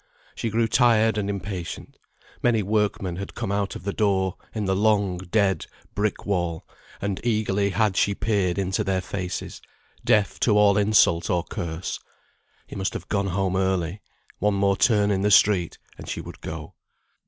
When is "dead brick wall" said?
5.19-6.65